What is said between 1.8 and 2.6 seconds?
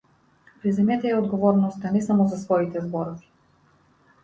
не само за